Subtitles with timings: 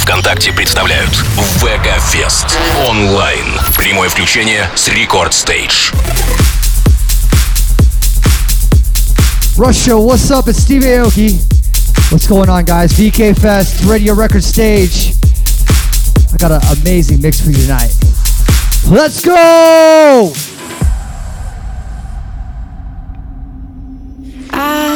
[0.00, 3.44] ВКонтакте представляют ВК Фест онлайн.
[3.76, 5.94] Прямое включение с Рекорд Stage.
[9.56, 10.48] Russia, what's up?
[10.48, 11.38] It's Steve Aoki.
[12.10, 12.92] What's going on, guys?
[12.92, 15.14] VK Fest, Radio Record Stage.
[16.32, 17.94] I got an amazing mix for you tonight.
[18.88, 20.32] Let's go!
[24.52, 24.89] I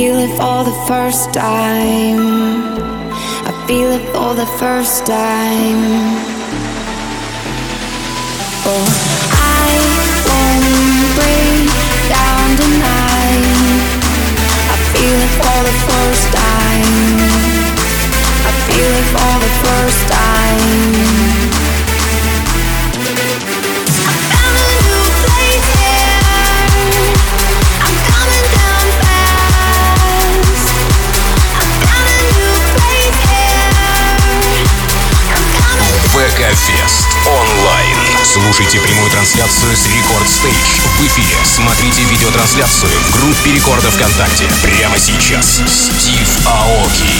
[0.00, 2.22] feel it for the first time.
[3.48, 5.82] I feel it for the first time.
[8.64, 9.16] Oh.
[14.94, 16.96] feel it for the first time.
[18.48, 21.29] I feel it for the first time.
[36.40, 37.96] ВК Фест онлайн.
[38.24, 41.36] Слушайте прямую трансляцию с Рекорд Стейдж в эфире.
[41.44, 44.48] Смотрите видеотрансляцию в группе Рекорда ВКонтакте.
[44.62, 45.60] Прямо сейчас.
[45.66, 47.10] Стив Аоки.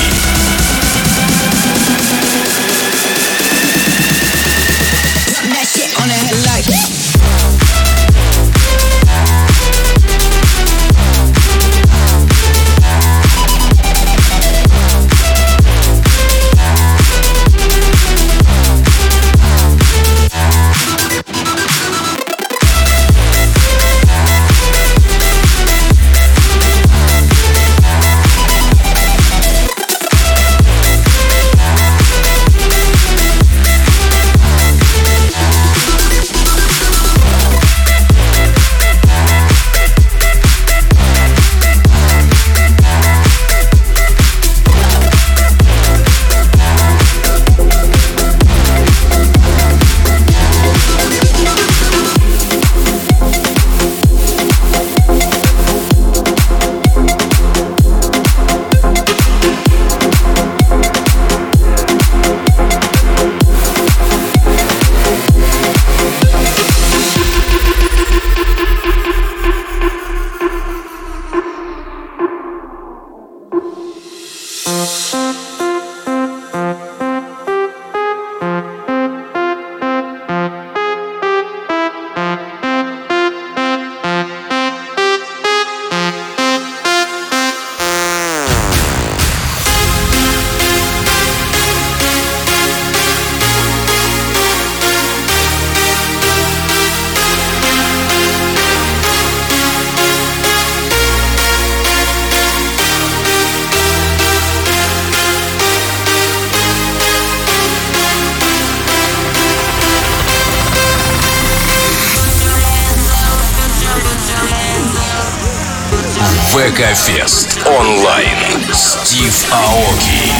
[116.99, 118.37] ВК Фест онлайн.
[118.73, 120.31] Стив Аоки.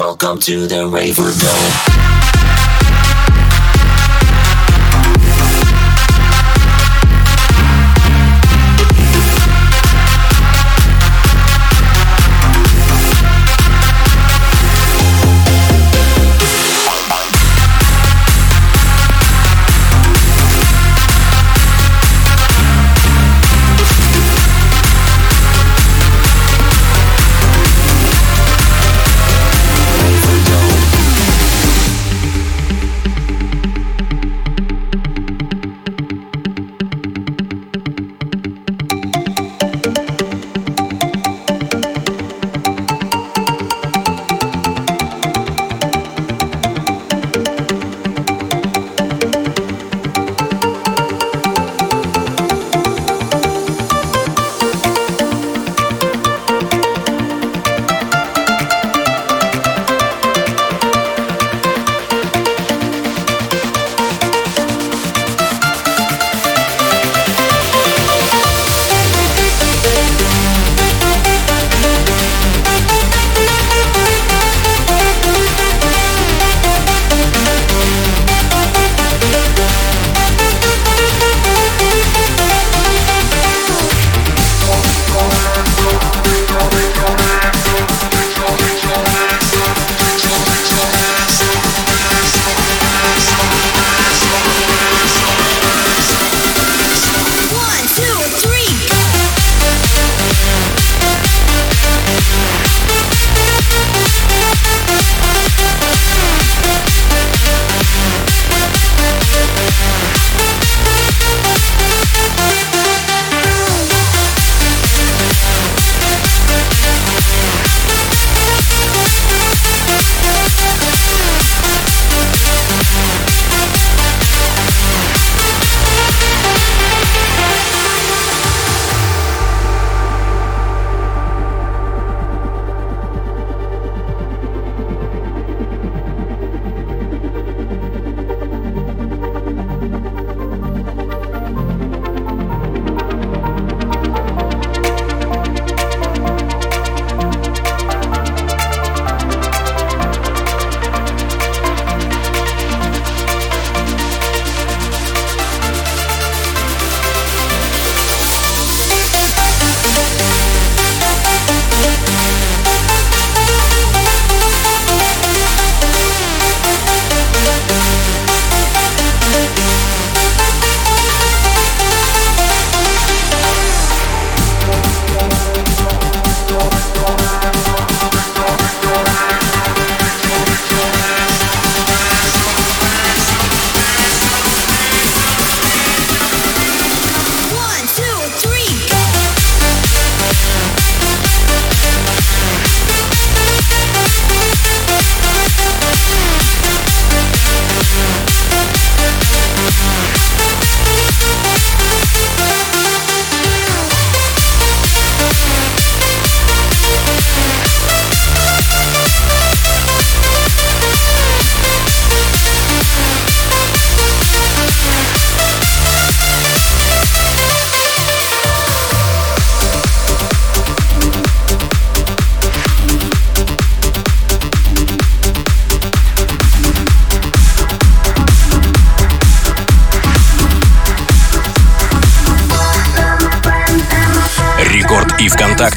[0.00, 1.99] Welcome to the Raver Dome.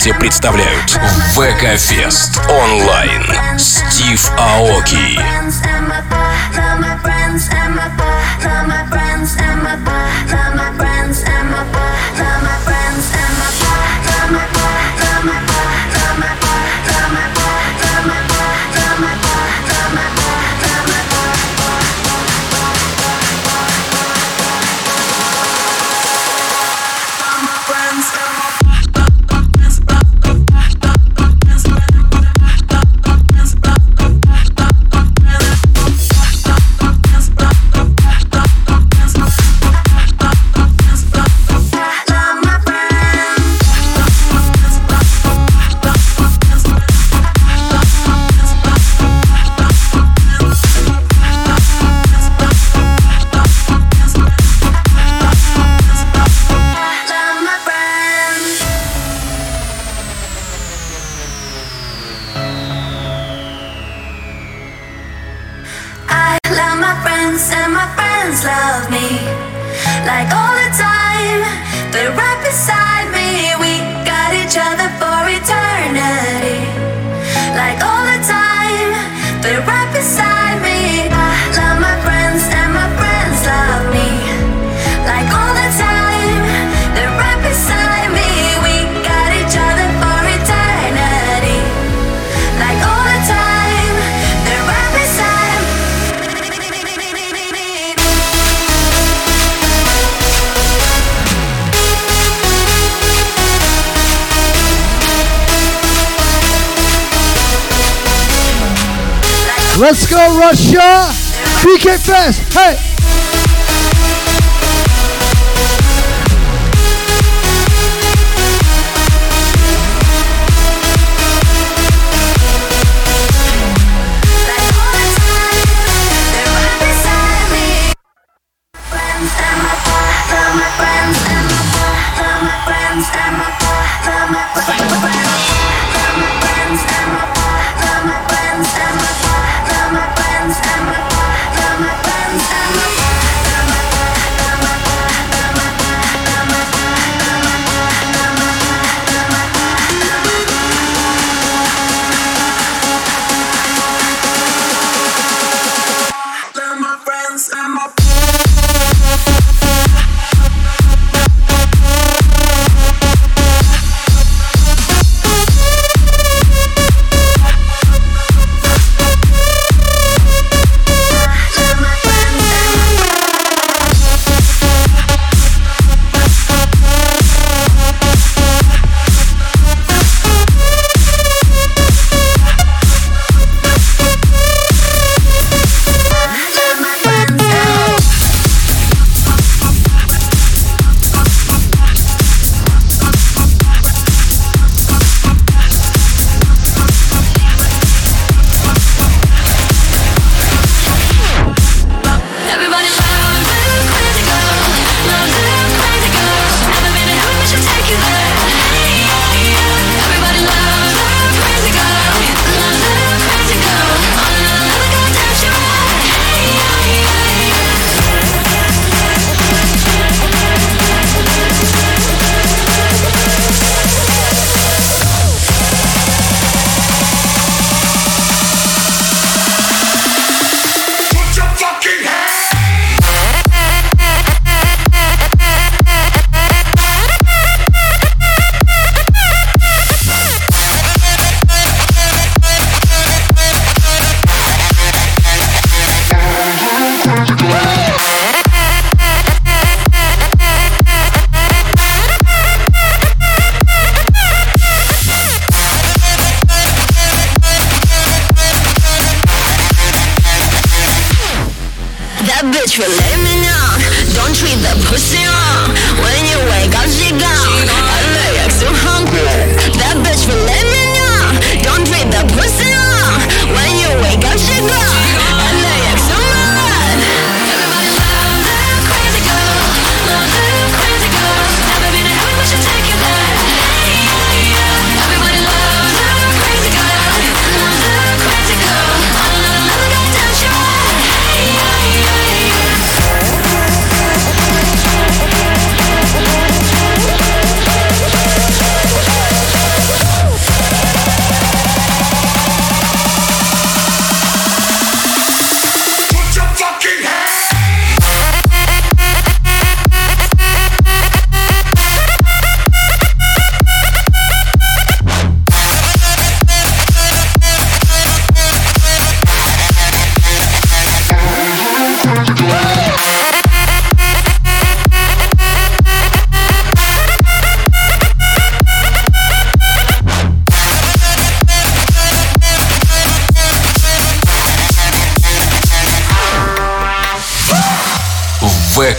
[0.05, 0.91] Вместе представляют
[1.35, 3.59] ВК-фест онлайн.
[3.59, 5.44] Стив Аоки.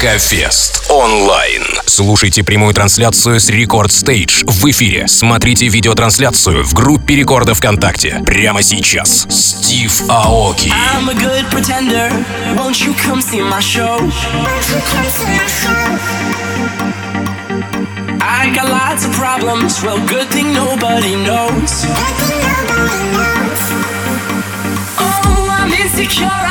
[0.06, 1.64] Рекофест онлайн.
[1.88, 5.08] Слушайте прямую трансляцию с Рекорд Стейдж в эфире.
[5.08, 8.22] Смотрите видеотрансляцию в группе Рекорда ВКонтакте.
[8.24, 9.26] Прямо сейчас.
[9.32, 10.70] Стив Аоки.
[10.70, 12.12] I'm a good pretender.
[12.56, 13.98] Won't you come see my show?
[13.98, 15.74] Won't you come see my show?
[18.22, 19.82] I got lots of problems.
[19.82, 21.82] Well, good thing nobody knows.
[21.82, 23.62] Good thing nobody knows.
[25.00, 26.45] Oh, I'm insecure.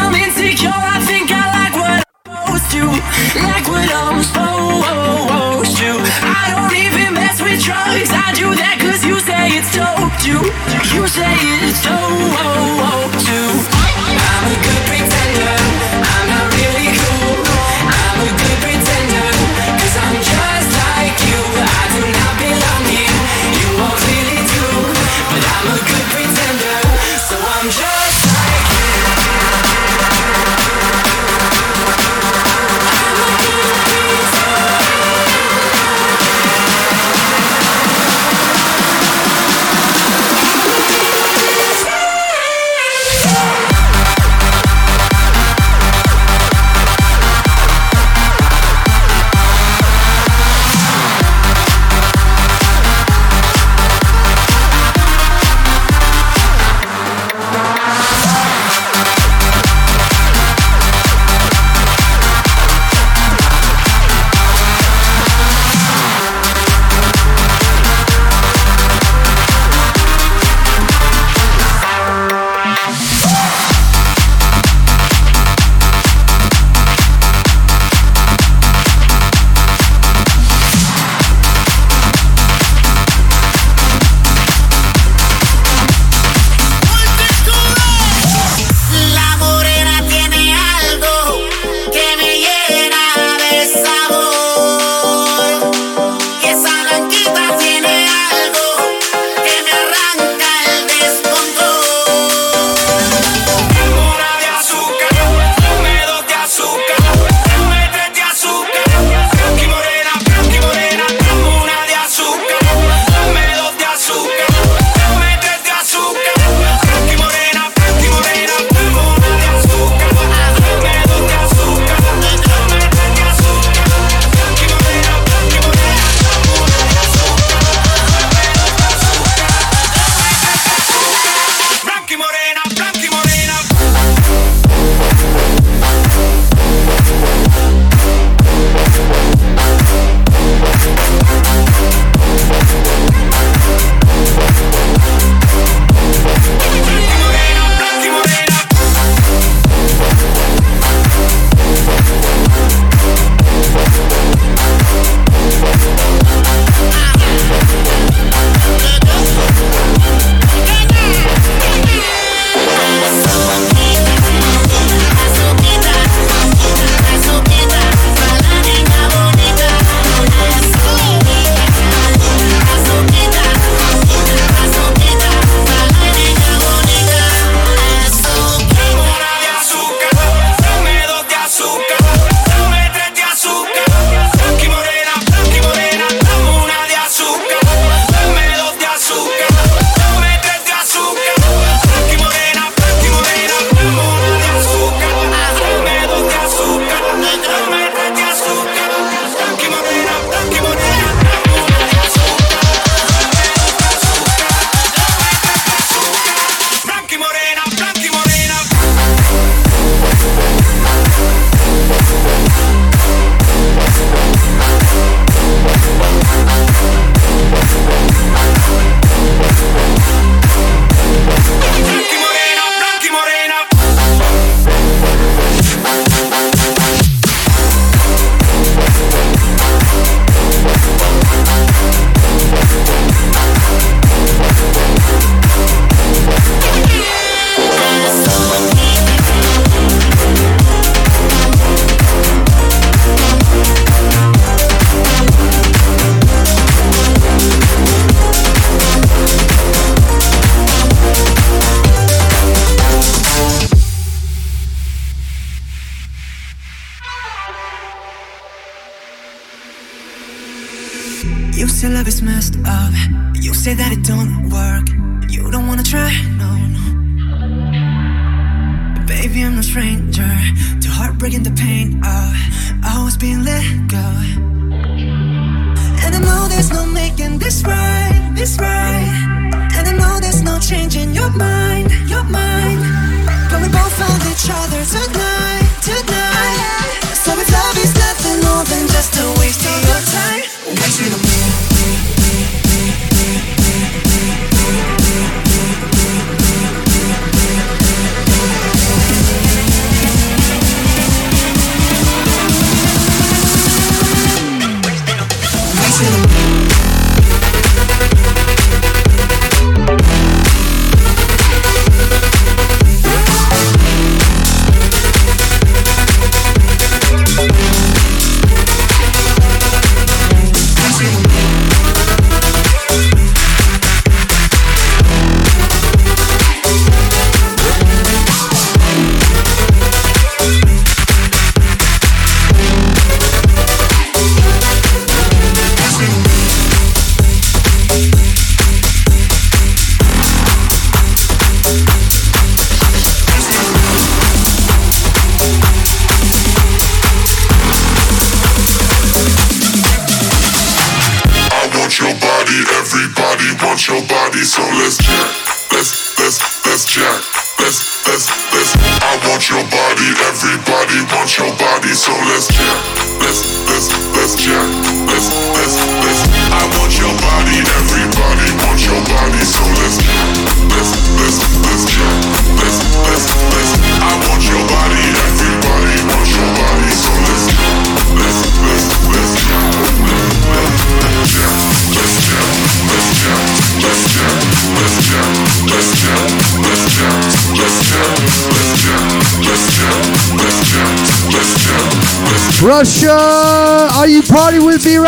[281.32, 281.63] cut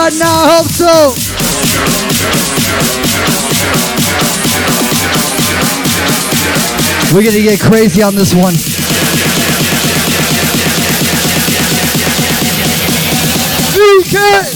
[0.06, 1.14] right now, I hope so.
[7.14, 8.54] We're gonna get crazy on this one.
[13.74, 14.55] DK!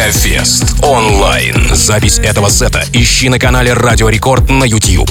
[0.00, 1.74] Рекофест онлайн.
[1.74, 5.10] Запись этого сета ищи на канале Радио Рекорд на YouTube.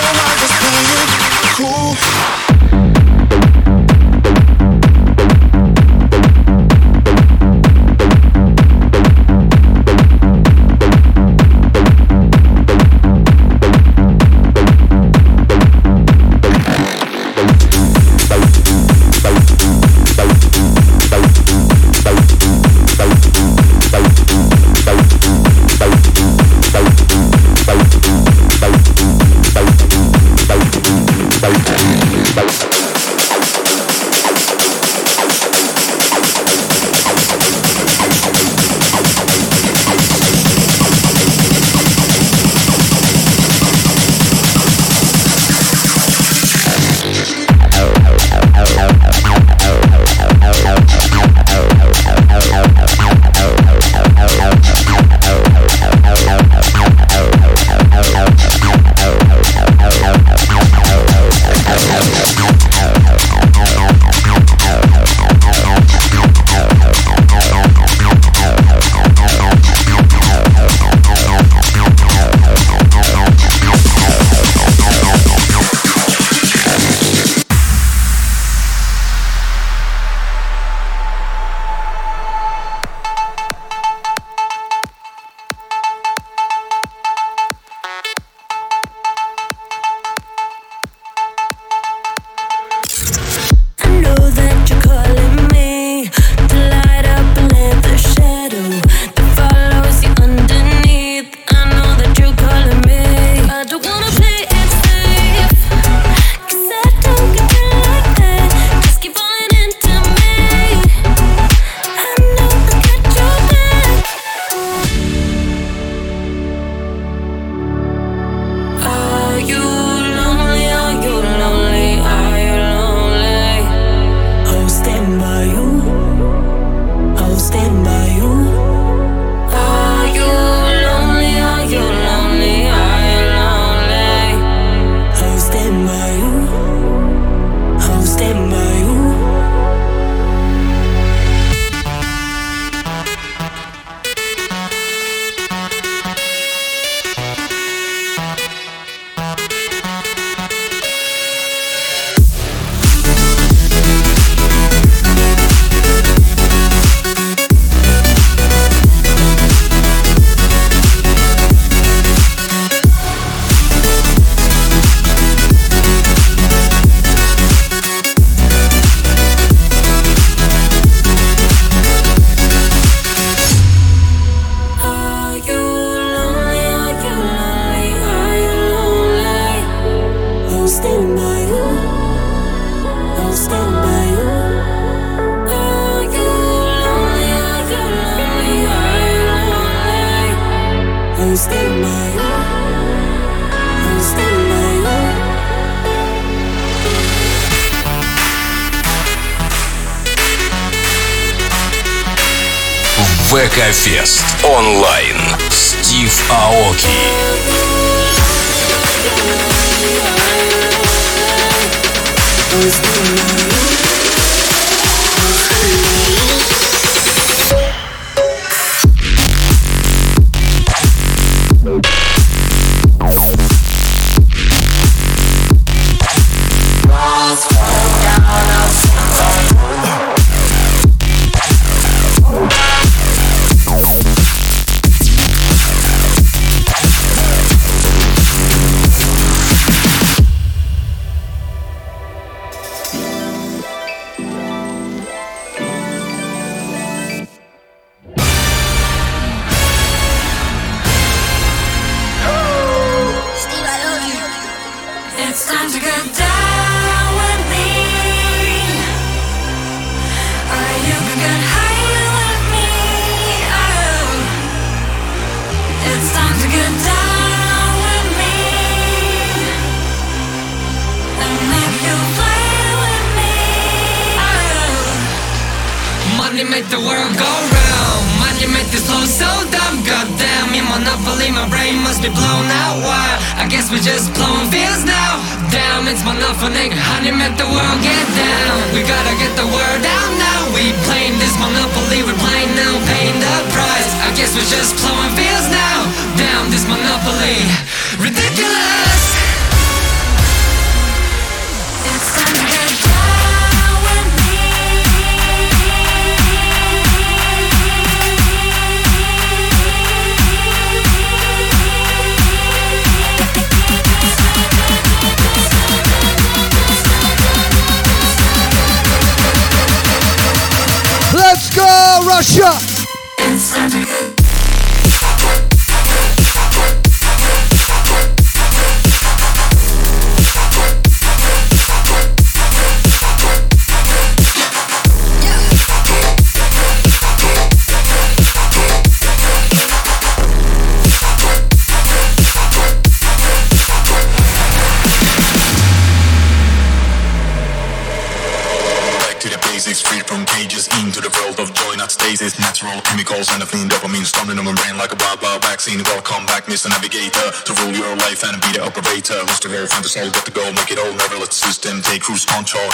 [353.21, 355.77] Chemicals and a clean dopamine storming on my brain like a wild, wild vaccine.
[355.85, 356.73] Welcome back, Mr.
[356.73, 359.21] Navigator, to rule your life and be the operator.
[359.29, 360.89] Who's the the soul, get the goal, make it all.
[360.89, 362.65] Never let the system take cruise control.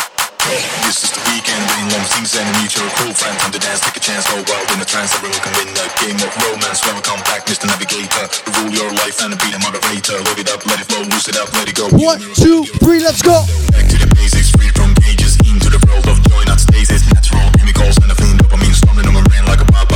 [0.48, 3.36] Hey, This is the weekend, rain long things and meet your cool friend.
[3.44, 5.12] Time to dance, take a chance, go wild in the trance.
[5.20, 6.80] Everyone can win a game of romance.
[6.88, 7.68] Welcome back, Mr.
[7.68, 10.16] Navigator, to rule your life and be the moderator.
[10.32, 11.92] Load it up, let it flow, loose it up, let it go.
[11.92, 13.44] One, two, three, let's go!
[13.76, 17.04] Back to the basics, free from cages, into the world of joy, not stasis.
[17.12, 19.92] Natural chemicals and a clean dopamine storming on my brain like a wild,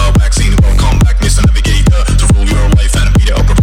[0.61, 1.45] Welcome back, Mr.
[1.45, 3.60] Navigator, to rule your life and be the operator.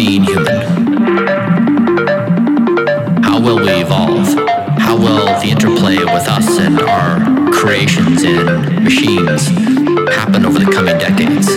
[0.00, 0.60] Being human.
[3.22, 4.28] How will we evolve?
[4.78, 9.48] How will the interplay with us and our creations and machines
[10.16, 11.48] happen over the coming decades?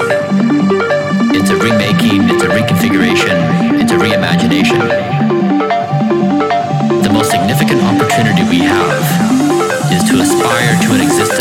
[1.37, 4.81] It's a remaking, it's a reconfiguration, it's a reimagination.
[7.01, 9.05] The most significant opportunity we have
[9.95, 11.32] is to aspire to an existence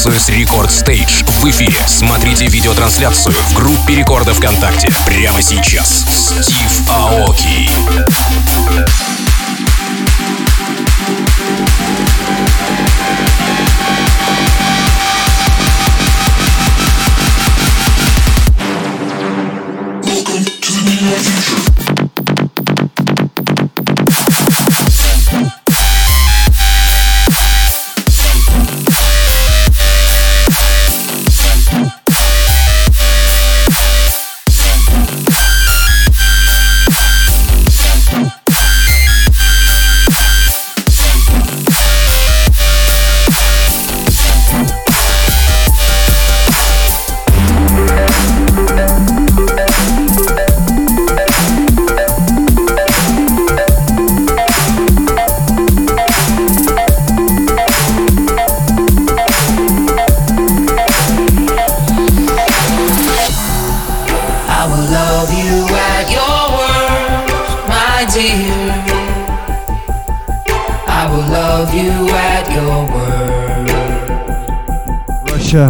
[0.00, 1.76] трансляцию с Рекорд Стейдж в эфире.
[1.86, 4.88] Смотрите видеотрансляцию в группе Рекорда ВКонтакте.
[5.04, 6.06] Прямо сейчас.
[6.40, 7.68] Стив Аоки.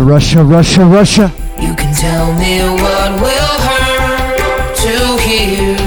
[0.05, 1.33] Russia, Russia, Russia.
[1.61, 5.80] You can tell me what will hurt to hear.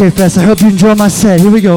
[0.00, 1.40] Okay, Fest, I hope you enjoy my set.
[1.40, 1.76] Here we go.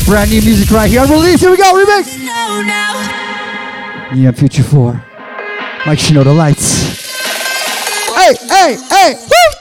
[0.00, 1.02] out brand new music right here.
[1.02, 2.16] Release, here we go, remix!
[4.14, 4.92] Neon Future 4.
[5.86, 7.00] Mike Shinoda Lights.
[8.14, 9.14] Hey, hey, hey!
[9.14, 9.59] Woo!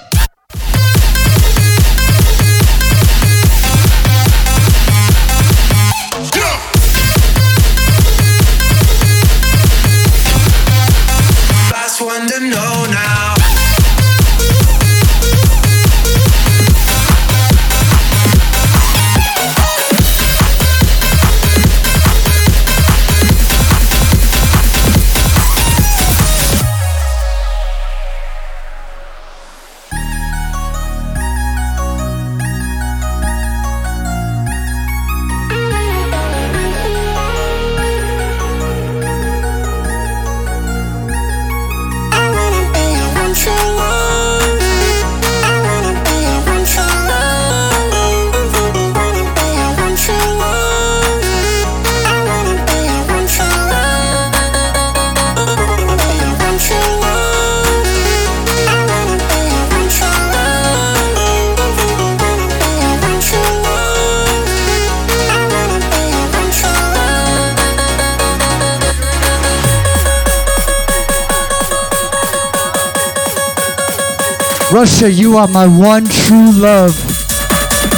[74.72, 76.94] Russia, you are my one true love.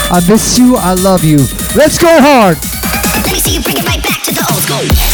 [0.10, 1.38] I miss you, I love you.
[1.76, 2.58] Let's go hard.
[3.26, 5.11] Let me see you back to the old school.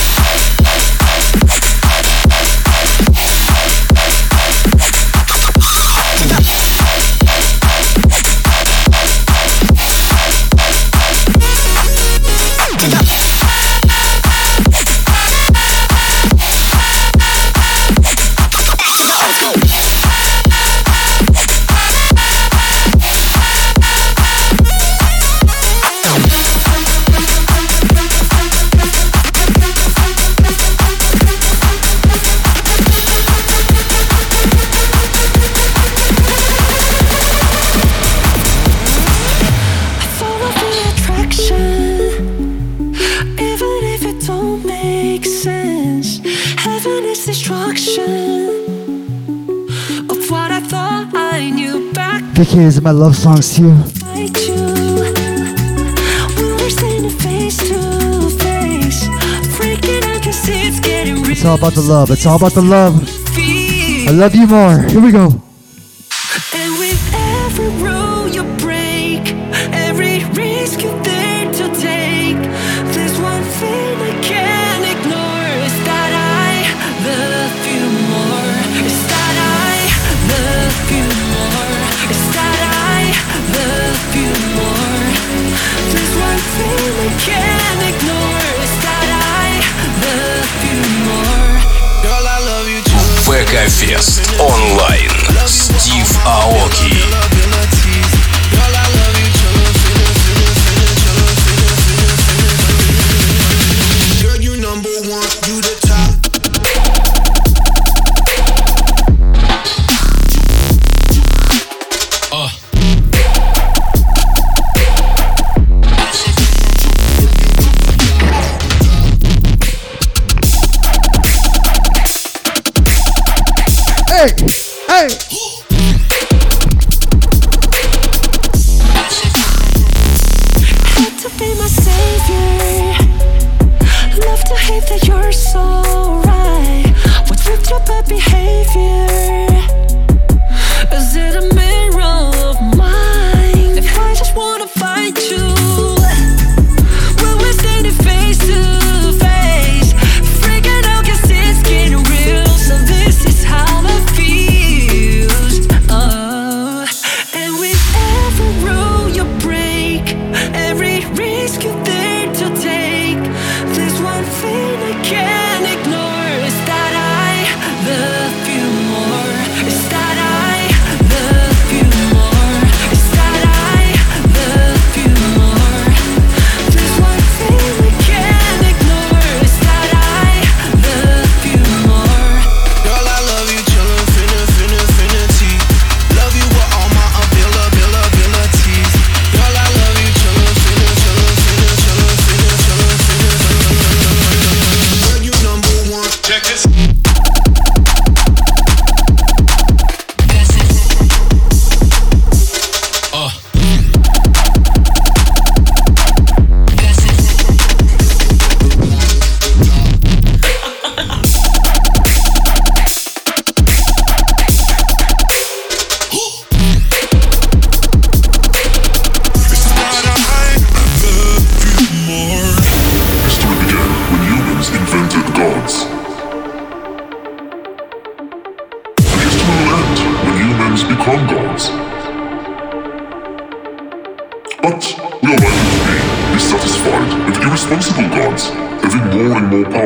[52.37, 53.73] Vicky my love songs to you.
[61.29, 62.11] It's all about the love.
[62.11, 62.93] It's all about the love.
[64.07, 64.83] I love you more.
[64.83, 65.46] Here we go.
[93.57, 95.11] Психофест онлайн.
[95.47, 97.36] Стив Аоки.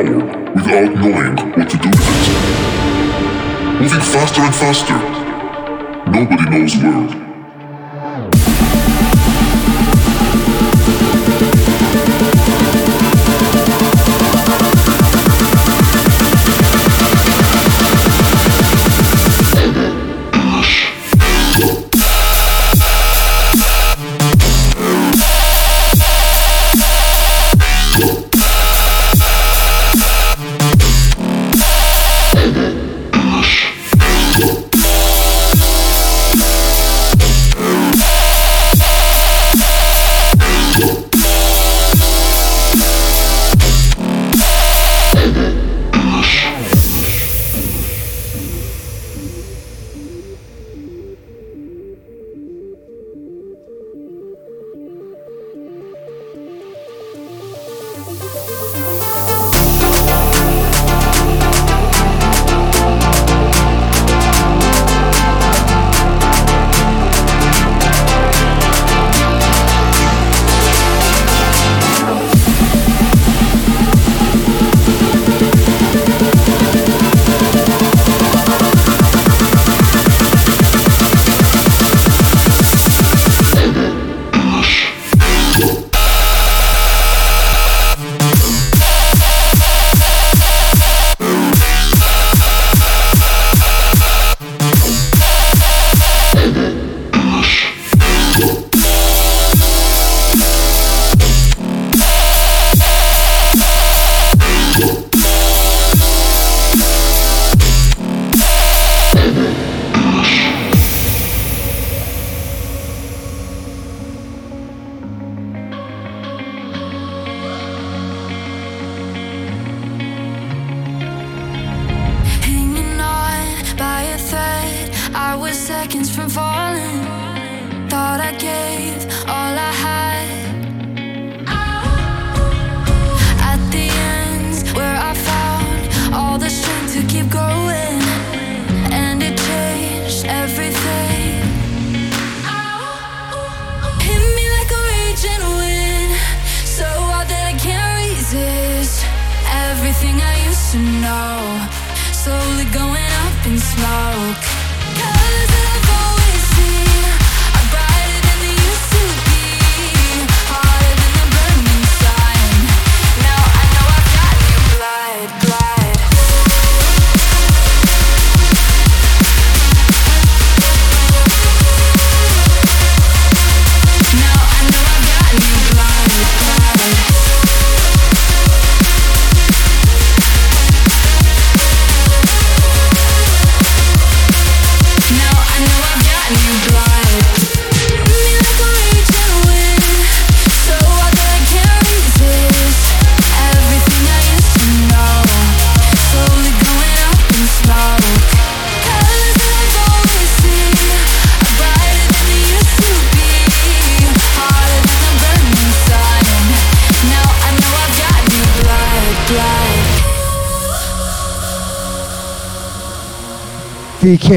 [0.02, 2.32] power without knowing what to do with it.
[3.80, 4.98] Moving faster and faster.
[6.10, 7.21] Nobody knows where.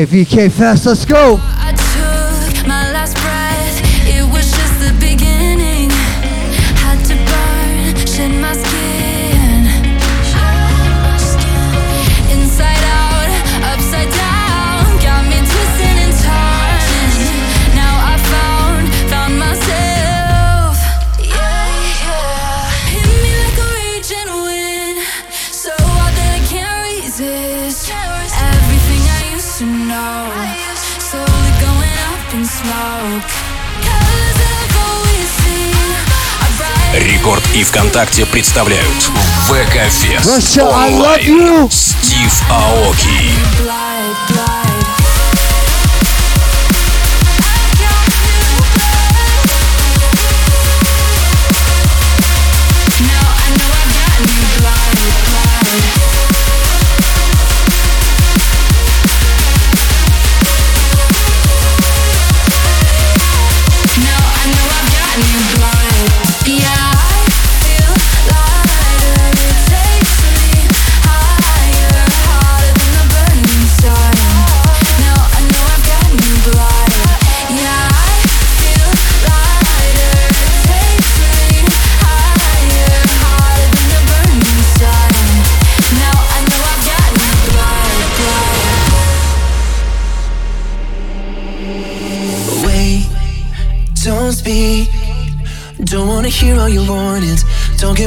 [0.06, 0.50] V.K.
[0.50, 0.86] Fest.
[0.86, 1.40] Let's go.
[37.96, 39.10] ВКонтакте представляют
[39.48, 41.72] ВК-фест онлайн.
[41.72, 43.45] Стив Аоки.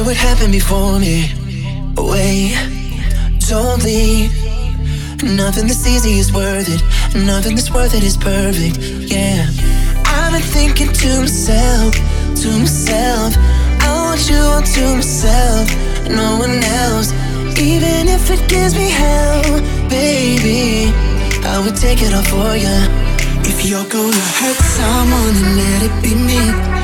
[0.09, 1.29] what happened before me.
[1.95, 2.57] Wait,
[3.47, 4.33] don't leave.
[5.21, 6.81] Nothing that's easy is worth it.
[7.13, 8.79] Nothing that's worth it is perfect.
[9.13, 9.45] Yeah.
[10.05, 11.93] I've been thinking to myself,
[12.41, 13.37] to myself.
[13.85, 15.67] I want you all to myself,
[16.09, 17.13] no one else.
[17.59, 19.43] Even if it gives me hell,
[19.89, 20.91] baby,
[21.45, 22.77] I would take it all for you.
[23.45, 26.78] If you're gonna hurt someone, then let it be me.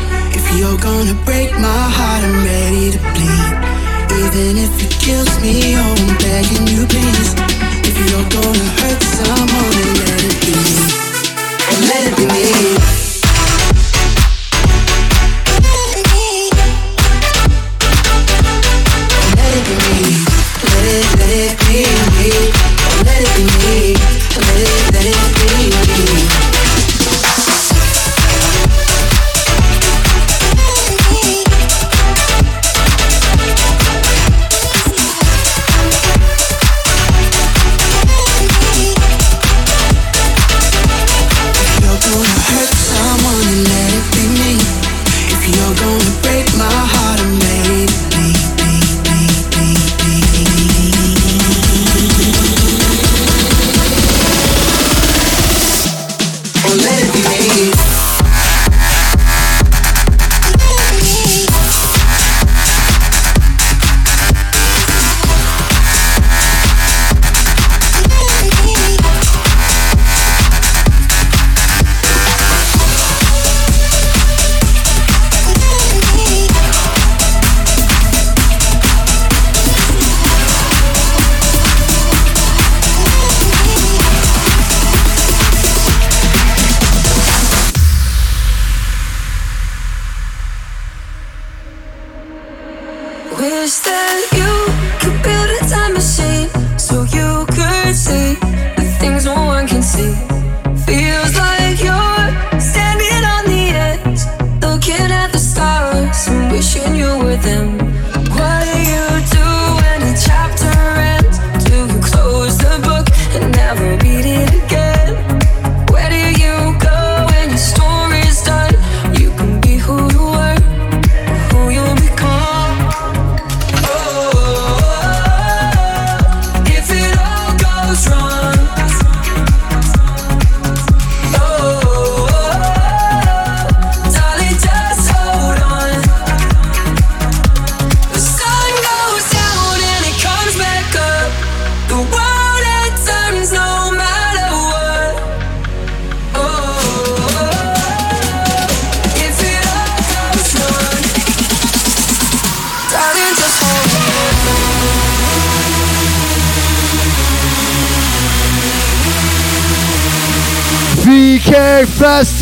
[0.58, 3.56] You're gonna break my heart, I'm ready to bleed.
[4.24, 7.32] Even if it kills me, oh, I'm begging you, please.
[7.84, 10.56] If you're gonna hurt someone, then let it be.
[11.88, 13.05] Let it be me.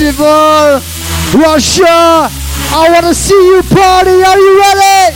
[0.04, 0.82] Festival,
[1.40, 2.28] Russia.
[2.76, 4.12] I want to see you party.
[4.12, 5.16] Are you ready?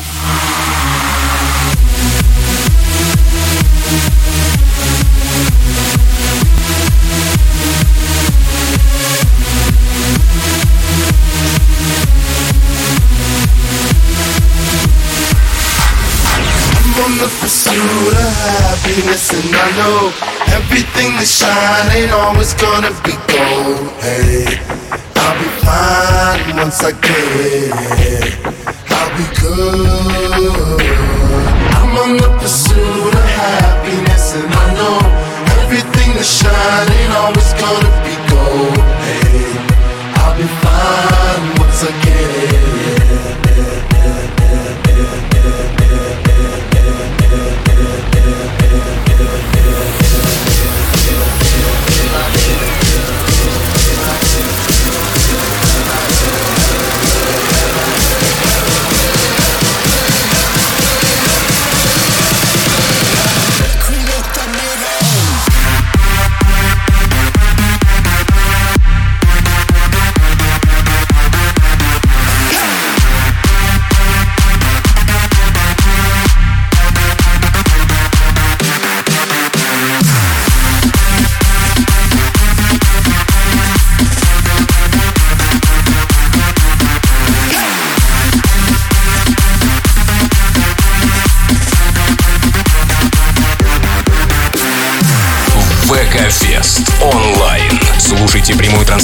[16.71, 20.13] I'm on the pursuit of happiness, and I know
[20.55, 23.91] everything that shine ain't always gonna be gold.
[23.99, 24.66] Hey,
[26.67, 27.71] Once I get
[28.01, 28.35] it.
[28.89, 30.16] I'll be good.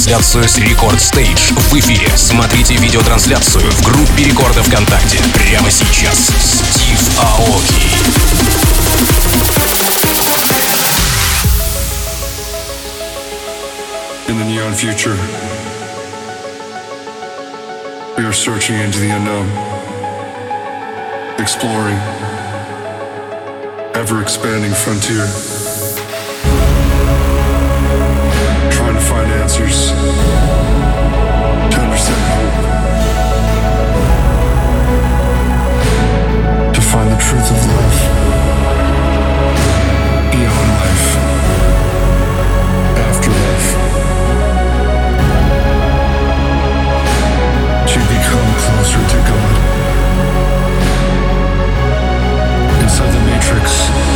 [0.04, 2.06] Трансляцию с Рекорд Стейдж в эфире.
[2.14, 5.18] Смотрите видеотрансляцию в группе Рекорда ВКонтакте.
[5.32, 6.28] Прямо сейчас.
[6.38, 7.88] Стив Аоки.
[14.28, 15.16] In the neon future,
[18.18, 19.48] we are searching into the unknown,
[21.38, 21.98] exploring,
[23.94, 25.26] ever expanding frontier,
[29.44, 29.90] answers,
[31.70, 32.48] to understand
[36.74, 38.00] to find the truth of life,
[40.32, 41.08] beyond life,
[43.06, 43.70] after life.
[47.92, 49.54] to become closer to God.
[52.82, 54.13] Inside the matrix,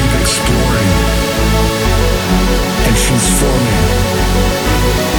[0.00, 0.90] keep exploring,
[2.86, 5.09] and she's forming.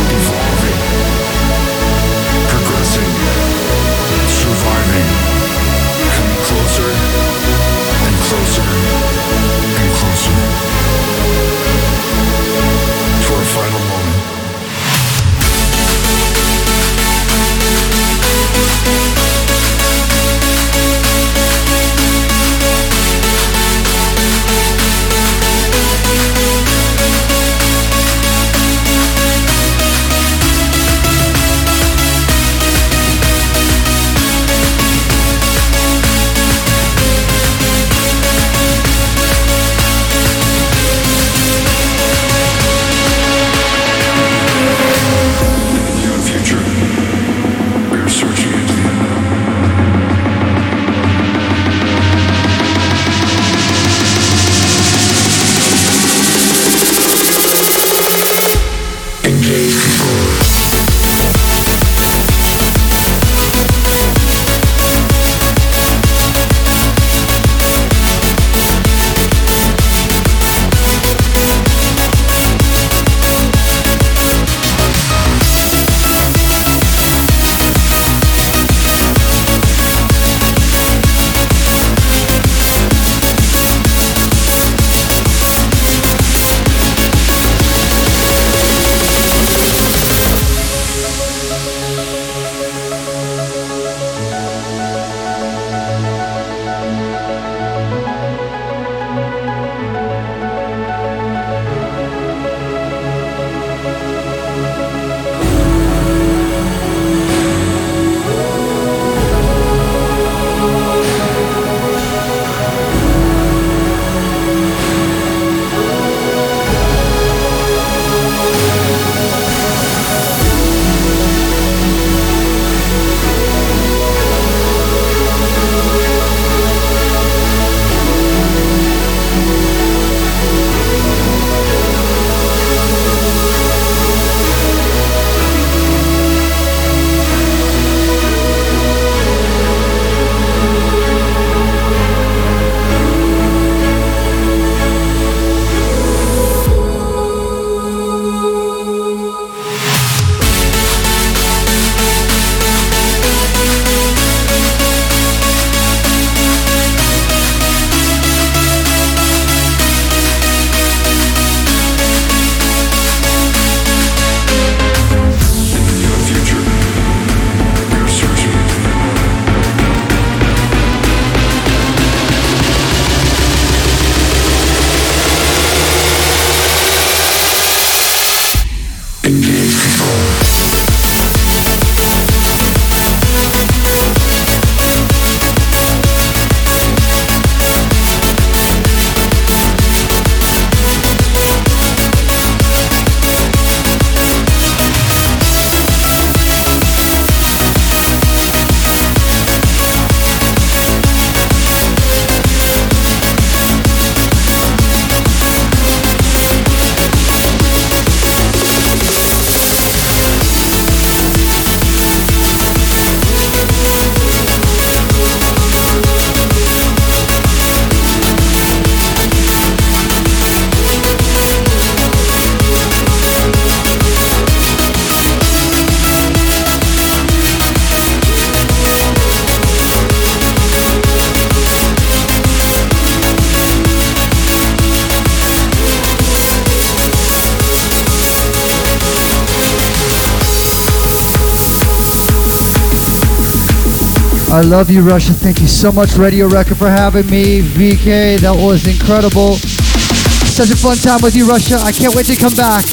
[244.62, 245.34] I love you, Russia.
[245.34, 247.62] Thank you so much, Radio Record, for having me.
[247.62, 249.56] VK, that was incredible.
[249.56, 251.78] Such a fun time with you, Russia.
[251.82, 252.86] I can't wait to come back.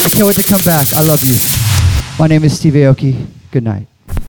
[0.00, 0.90] I can't wait to come back.
[0.94, 1.36] I love you.
[2.18, 3.26] My name is Steve Aoki.
[3.50, 3.86] Good night.